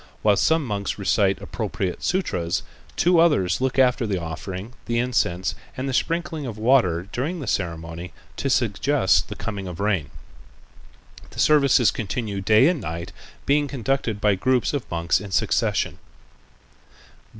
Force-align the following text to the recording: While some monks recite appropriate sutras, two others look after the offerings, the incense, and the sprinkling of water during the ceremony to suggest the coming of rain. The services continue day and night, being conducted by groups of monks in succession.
While 0.23 0.35
some 0.35 0.65
monks 0.65 0.97
recite 0.97 1.39
appropriate 1.43 2.01
sutras, 2.03 2.63
two 2.95 3.19
others 3.19 3.61
look 3.61 3.77
after 3.77 4.07
the 4.07 4.19
offerings, 4.19 4.73
the 4.87 4.97
incense, 4.97 5.53
and 5.77 5.87
the 5.87 5.93
sprinkling 5.93 6.47
of 6.47 6.57
water 6.57 7.07
during 7.11 7.39
the 7.39 7.45
ceremony 7.45 8.11
to 8.37 8.49
suggest 8.49 9.29
the 9.29 9.35
coming 9.35 9.67
of 9.67 9.79
rain. 9.79 10.09
The 11.29 11.39
services 11.39 11.91
continue 11.91 12.41
day 12.41 12.67
and 12.67 12.81
night, 12.81 13.11
being 13.45 13.67
conducted 13.67 14.19
by 14.19 14.33
groups 14.33 14.73
of 14.73 14.89
monks 14.89 15.21
in 15.21 15.29
succession. 15.29 15.99